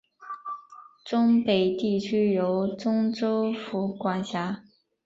[1.05, 4.63] 忠北地区由忠州府管辖。